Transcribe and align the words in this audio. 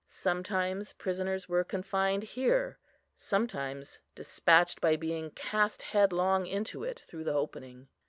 Sometimes 0.09 0.93
prisoners 0.93 1.47
were 1.47 1.63
confined 1.63 2.23
here, 2.23 2.79
sometimes 3.19 3.99
despatched 4.15 4.81
by 4.81 4.95
being 4.95 5.29
cast 5.29 5.83
headlong 5.83 6.47
into 6.47 6.83
it 6.83 7.01
through 7.01 7.23
the 7.25 7.35
opening. 7.35 7.87